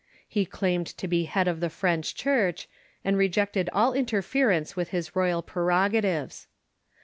He 0.27 0.47
claimed 0.47 0.87
to 0.97 1.07
be 1.07 1.25
head 1.25 1.47
of 1.47 1.59
the 1.59 1.69
French 1.69 2.15
Church, 2.15 2.67
and 3.05 3.15
rejected 3.15 3.69
all 3.71 3.93
interference 3.93 4.75
with 4.75 4.89
his 4.89 5.15
royal 5.15 5.43
prerogatives. 5.43 6.47